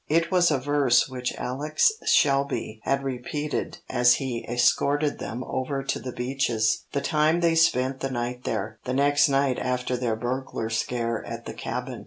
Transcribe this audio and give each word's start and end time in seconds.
It 0.07 0.31
was 0.31 0.49
a 0.49 0.57
verse 0.57 1.07
which 1.07 1.31
Alex 1.35 1.91
Shelby 2.07 2.79
had 2.85 3.03
repeated 3.03 3.77
as 3.87 4.15
he 4.15 4.43
escorted 4.49 5.19
them 5.19 5.43
over 5.43 5.83
to 5.83 5.99
The 5.99 6.11
Beeches, 6.11 6.85
the 6.91 7.01
time 7.01 7.41
they 7.41 7.53
spent 7.53 7.99
the 7.99 8.09
night 8.09 8.43
there, 8.43 8.79
the 8.85 8.93
next 8.95 9.29
night 9.29 9.59
after 9.59 9.95
their 9.95 10.15
burglar 10.15 10.71
scare 10.71 11.23
at 11.25 11.45
the 11.45 11.53
Cabin. 11.53 11.99